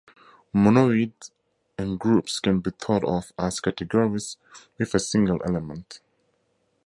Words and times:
Monoids 0.55 1.29
and 1.77 1.99
groups 1.99 2.39
can 2.39 2.59
be 2.59 2.71
thought 2.71 3.03
of 3.03 3.31
as 3.37 3.59
categories 3.59 4.37
with 4.79 4.95
a 4.95 4.99
single 4.99 5.39
element. 5.45 5.99